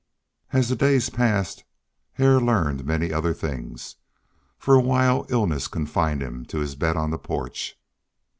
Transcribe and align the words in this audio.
As 0.51 0.67
the 0.67 0.75
days 0.75 1.11
passed 1.11 1.63
Hare 2.13 2.39
learned 2.41 2.87
many 2.87 3.13
other 3.13 3.35
things. 3.35 3.97
For 4.57 4.73
a 4.73 4.81
while 4.81 5.27
illness 5.29 5.67
confined 5.67 6.23
him 6.23 6.43
to 6.47 6.57
his 6.57 6.73
bed 6.73 6.97
on 6.97 7.11
the 7.11 7.19
porch. 7.19 7.77